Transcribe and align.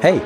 Hey, 0.00 0.20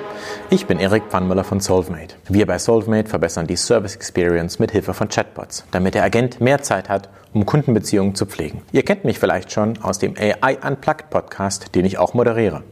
ich 0.50 0.66
bin 0.66 0.80
Erik 0.80 1.08
Pannmüller 1.10 1.44
von 1.44 1.60
Solvemate. 1.60 2.16
Wir 2.28 2.44
bei 2.44 2.58
Solvemate 2.58 3.08
verbessern 3.08 3.46
die 3.46 3.54
Service 3.54 3.94
Experience 3.94 4.58
mit 4.58 4.72
Hilfe 4.72 4.94
von 4.94 5.08
Chatbots, 5.08 5.64
damit 5.70 5.94
der 5.94 6.02
Agent 6.02 6.40
mehr 6.40 6.60
Zeit 6.60 6.88
hat, 6.88 7.08
um 7.32 7.46
Kundenbeziehungen 7.46 8.16
zu 8.16 8.26
pflegen. 8.26 8.62
Ihr 8.72 8.84
kennt 8.84 9.04
mich 9.04 9.20
vielleicht 9.20 9.52
schon 9.52 9.80
aus 9.80 10.00
dem 10.00 10.16
AI 10.18 10.58
Unplugged 10.66 11.08
Podcast, 11.10 11.72
den 11.76 11.84
ich 11.84 11.98
auch 11.98 12.14
moderiere. 12.14 12.64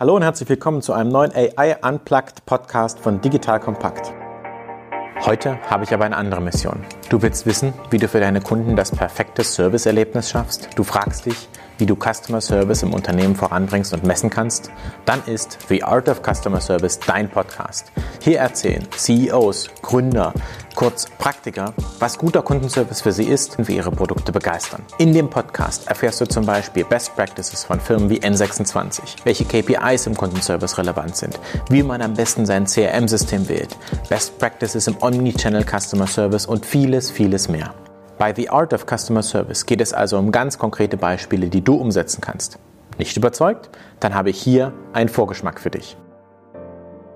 Hallo 0.00 0.16
und 0.16 0.22
herzlich 0.22 0.48
willkommen 0.48 0.82
zu 0.82 0.92
einem 0.92 1.12
neuen 1.12 1.32
AI 1.32 1.76
Unplugged 1.88 2.44
Podcast 2.46 2.98
von 2.98 3.20
Digital 3.20 3.60
Kompakt. 3.60 4.12
Heute 5.24 5.56
habe 5.70 5.84
ich 5.84 5.94
aber 5.94 6.04
eine 6.04 6.16
andere 6.16 6.40
Mission. 6.40 6.82
Du 7.10 7.22
willst 7.22 7.46
wissen, 7.46 7.74
wie 7.90 7.98
du 7.98 8.08
für 8.08 8.18
deine 8.18 8.40
Kunden 8.40 8.74
das 8.74 8.90
perfekte 8.90 9.44
Serviceerlebnis 9.44 10.30
schaffst. 10.30 10.68
Du 10.74 10.82
fragst 10.82 11.26
dich, 11.26 11.48
wie 11.80 11.86
du 11.86 11.96
Customer 11.96 12.40
Service 12.40 12.82
im 12.82 12.92
Unternehmen 12.92 13.34
voranbringst 13.34 13.92
und 13.92 14.04
messen 14.04 14.30
kannst, 14.30 14.70
dann 15.06 15.22
ist 15.24 15.58
The 15.68 15.82
Art 15.82 16.08
of 16.08 16.20
Customer 16.22 16.60
Service 16.60 17.00
dein 17.00 17.28
Podcast. 17.28 17.90
Hier 18.20 18.38
erzählen 18.38 18.86
CEOs, 18.96 19.70
Gründer, 19.82 20.32
kurz 20.74 21.06
Praktiker, 21.18 21.74
was 21.98 22.18
guter 22.18 22.42
Kundenservice 22.42 23.00
für 23.00 23.12
sie 23.12 23.24
ist 23.24 23.58
und 23.58 23.68
wie 23.68 23.76
ihre 23.76 23.90
Produkte 23.90 24.32
begeistern. 24.32 24.82
In 24.98 25.12
dem 25.12 25.28
Podcast 25.28 25.88
erfährst 25.88 26.20
du 26.20 26.26
zum 26.26 26.46
Beispiel 26.46 26.84
Best 26.84 27.16
Practices 27.16 27.64
von 27.64 27.80
Firmen 27.80 28.10
wie 28.10 28.20
N26, 28.20 29.00
welche 29.24 29.44
KPIs 29.44 30.06
im 30.06 30.16
Kundenservice 30.16 30.78
relevant 30.78 31.16
sind, 31.16 31.40
wie 31.68 31.82
man 31.82 32.02
am 32.02 32.14
besten 32.14 32.46
sein 32.46 32.66
CRM-System 32.66 33.48
wählt, 33.48 33.76
Best 34.08 34.38
Practices 34.38 34.86
im 34.86 34.96
Omnichannel 35.00 35.64
Customer 35.64 36.06
Service 36.06 36.46
und 36.46 36.66
vieles, 36.66 37.10
vieles 37.10 37.48
mehr. 37.48 37.74
Bei 38.20 38.34
The 38.34 38.50
Art 38.50 38.74
of 38.74 38.84
Customer 38.84 39.22
Service 39.22 39.64
geht 39.64 39.80
es 39.80 39.94
also 39.94 40.18
um 40.18 40.30
ganz 40.30 40.58
konkrete 40.58 40.98
Beispiele, 40.98 41.48
die 41.48 41.64
du 41.64 41.76
umsetzen 41.76 42.20
kannst. 42.20 42.58
Nicht 42.98 43.16
überzeugt? 43.16 43.70
Dann 43.98 44.14
habe 44.14 44.28
ich 44.28 44.38
hier 44.38 44.74
einen 44.92 45.08
Vorgeschmack 45.08 45.58
für 45.58 45.70
dich. 45.70 45.96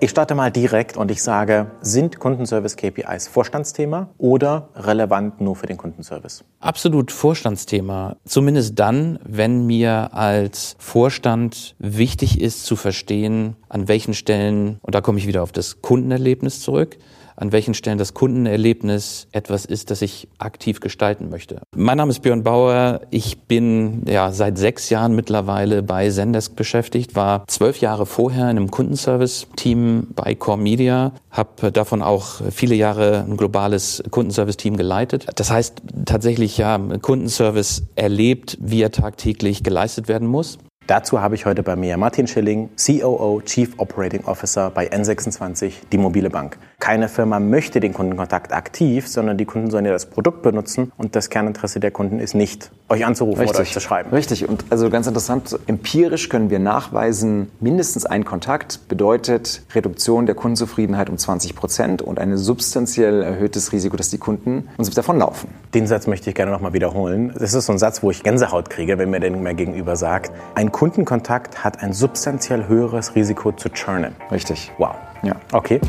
Ich 0.00 0.10
starte 0.10 0.34
mal 0.34 0.50
direkt 0.50 0.96
und 0.96 1.10
ich 1.10 1.22
sage, 1.22 1.70
sind 1.80 2.18
Kundenservice-KPIs 2.18 3.28
Vorstandsthema 3.28 4.08
oder 4.18 4.68
relevant 4.74 5.40
nur 5.40 5.56
für 5.56 5.66
den 5.66 5.76
Kundenservice? 5.76 6.44
Absolut 6.60 7.12
Vorstandsthema. 7.12 8.16
Zumindest 8.26 8.78
dann, 8.78 9.18
wenn 9.24 9.66
mir 9.66 10.12
als 10.12 10.76
Vorstand 10.78 11.74
wichtig 11.78 12.40
ist 12.40 12.66
zu 12.66 12.76
verstehen, 12.76 13.56
an 13.68 13.88
welchen 13.88 14.14
Stellen, 14.14 14.78
und 14.82 14.94
da 14.94 15.00
komme 15.00 15.18
ich 15.18 15.26
wieder 15.26 15.42
auf 15.42 15.52
das 15.52 15.80
Kundenerlebnis 15.80 16.60
zurück, 16.60 16.98
an 17.36 17.52
welchen 17.52 17.74
Stellen 17.74 17.98
das 17.98 18.14
Kundenerlebnis 18.14 19.26
etwas 19.32 19.64
ist, 19.64 19.90
das 19.90 20.02
ich 20.02 20.28
aktiv 20.38 20.80
gestalten 20.80 21.30
möchte. 21.30 21.60
Mein 21.74 21.96
Name 21.96 22.10
ist 22.10 22.20
Björn 22.20 22.42
Bauer. 22.42 23.00
Ich 23.10 23.42
bin 23.42 24.02
ja 24.06 24.32
seit 24.32 24.58
sechs 24.58 24.90
Jahren 24.90 25.14
mittlerweile 25.14 25.82
bei 25.82 26.08
Zendesk 26.10 26.54
beschäftigt, 26.56 27.16
war 27.16 27.44
zwölf 27.46 27.80
Jahre 27.80 28.06
vorher 28.06 28.44
in 28.44 28.56
einem 28.56 28.70
Kundenservice-Team 28.70 29.93
bei 30.02 30.34
Core 30.34 30.58
Media, 30.58 31.12
habe 31.30 31.72
davon 31.72 32.02
auch 32.02 32.40
viele 32.50 32.74
Jahre 32.74 33.24
ein 33.26 33.36
globales 33.36 34.02
Kundenservice-Team 34.10 34.76
geleitet. 34.76 35.26
Das 35.36 35.50
heißt 35.50 35.82
tatsächlich 36.04 36.58
ja 36.58 36.78
Kundenservice 37.00 37.84
erlebt, 37.94 38.58
wie 38.60 38.82
er 38.82 38.90
tagtäglich 38.90 39.62
geleistet 39.62 40.08
werden 40.08 40.28
muss. 40.28 40.58
Dazu 40.86 41.22
habe 41.22 41.34
ich 41.34 41.46
heute 41.46 41.62
bei 41.62 41.76
mir 41.76 41.96
Martin 41.96 42.26
Schilling, 42.26 42.68
COO, 42.76 43.40
Chief 43.42 43.70
Operating 43.78 44.24
Officer 44.24 44.68
bei 44.68 44.92
N26, 44.92 45.72
die 45.90 45.96
mobile 45.96 46.28
Bank. 46.28 46.58
Keine 46.78 47.08
Firma 47.08 47.40
möchte 47.40 47.80
den 47.80 47.94
Kundenkontakt 47.94 48.52
aktiv, 48.52 49.08
sondern 49.08 49.38
die 49.38 49.46
Kunden 49.46 49.70
sollen 49.70 49.86
ja 49.86 49.92
das 49.92 50.04
Produkt 50.04 50.42
benutzen 50.42 50.92
und 50.98 51.16
das 51.16 51.30
Kerninteresse 51.30 51.80
der 51.80 51.90
Kunden 51.90 52.18
ist 52.18 52.34
nicht, 52.34 52.70
euch 52.90 53.06
anzurufen 53.06 53.40
Richtig. 53.40 53.56
oder 53.56 53.62
euch 53.62 53.72
zu 53.72 53.80
schreiben. 53.80 54.10
Richtig. 54.10 54.46
Und 54.46 54.66
also 54.68 54.90
ganz 54.90 55.06
interessant, 55.06 55.58
empirisch 55.66 56.28
können 56.28 56.50
wir 56.50 56.58
nachweisen, 56.58 57.50
mindestens 57.60 58.04
ein 58.04 58.26
Kontakt 58.26 58.86
bedeutet 58.86 59.62
Reduktion 59.74 60.26
der 60.26 60.34
Kundenzufriedenheit 60.34 61.08
um 61.08 61.16
20 61.16 61.56
Prozent 61.56 62.02
und 62.02 62.18
ein 62.18 62.36
substanziell 62.36 63.22
erhöhtes 63.22 63.72
Risiko, 63.72 63.96
dass 63.96 64.10
die 64.10 64.18
Kunden 64.18 64.68
uns 64.76 64.90
davonlaufen. 64.90 65.48
Den 65.72 65.86
Satz 65.86 66.06
möchte 66.06 66.28
ich 66.28 66.36
gerne 66.36 66.52
nochmal 66.52 66.74
wiederholen. 66.74 67.32
Das 67.38 67.54
ist 67.54 67.64
so 67.64 67.72
ein 67.72 67.78
Satz, 67.78 68.02
wo 68.02 68.10
ich 68.10 68.22
Gänsehaut 68.22 68.68
kriege, 68.68 68.98
wenn 68.98 69.08
mir 69.08 69.20
der 69.20 69.30
mir 69.30 69.54
gegenüber 69.54 69.96
sagt, 69.96 70.30
ein 70.54 70.73
Kundenkontakt 70.74 71.62
hat 71.62 71.84
ein 71.84 71.92
substanziell 71.92 72.66
höheres 72.66 73.14
Risiko 73.14 73.52
zu 73.52 73.68
churnen. 73.68 74.16
Richtig. 74.32 74.72
Wow. 74.78 74.96
Ja. 75.22 75.36
Okay. 75.52 75.80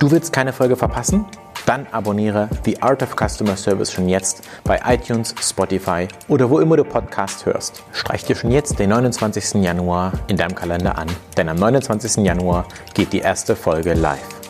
Du 0.00 0.10
willst 0.10 0.32
keine 0.32 0.52
Folge 0.52 0.74
verpassen? 0.74 1.26
Dann 1.64 1.86
abonniere 1.92 2.48
The 2.64 2.82
Art 2.82 3.04
of 3.04 3.14
Customer 3.14 3.56
Service 3.56 3.92
schon 3.92 4.08
jetzt 4.08 4.42
bei 4.64 4.80
iTunes, 4.84 5.32
Spotify 5.40 6.08
oder 6.26 6.50
wo 6.50 6.58
immer 6.58 6.76
du 6.76 6.82
Podcast 6.82 7.46
hörst. 7.46 7.84
Streich 7.92 8.24
dir 8.24 8.34
schon 8.34 8.50
jetzt 8.50 8.80
den 8.80 8.90
29. 8.90 9.62
Januar 9.62 10.10
in 10.26 10.36
deinem 10.36 10.56
Kalender 10.56 10.98
an, 10.98 11.06
denn 11.36 11.48
am 11.48 11.56
29. 11.56 12.24
Januar 12.24 12.66
geht 12.94 13.12
die 13.12 13.20
erste 13.20 13.54
Folge 13.54 13.94
live. 13.94 14.41